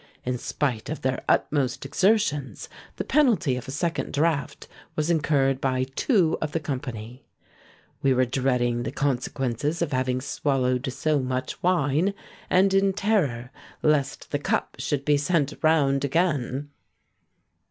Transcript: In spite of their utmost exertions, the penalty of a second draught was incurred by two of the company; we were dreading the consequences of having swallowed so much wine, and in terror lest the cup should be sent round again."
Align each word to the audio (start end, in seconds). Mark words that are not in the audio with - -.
In 0.25 0.39
spite 0.39 0.89
of 0.89 1.03
their 1.03 1.23
utmost 1.29 1.85
exertions, 1.85 2.67
the 2.95 3.03
penalty 3.03 3.55
of 3.55 3.67
a 3.67 3.69
second 3.71 4.13
draught 4.13 4.67
was 4.95 5.11
incurred 5.11 5.61
by 5.61 5.83
two 5.95 6.39
of 6.41 6.53
the 6.53 6.59
company; 6.59 7.23
we 8.01 8.11
were 8.11 8.25
dreading 8.25 8.81
the 8.81 8.91
consequences 8.91 9.79
of 9.79 9.91
having 9.91 10.19
swallowed 10.19 10.91
so 10.91 11.19
much 11.19 11.61
wine, 11.61 12.15
and 12.49 12.73
in 12.73 12.93
terror 12.93 13.51
lest 13.83 14.31
the 14.31 14.39
cup 14.39 14.77
should 14.79 15.05
be 15.05 15.17
sent 15.17 15.53
round 15.61 16.03
again." 16.03 16.71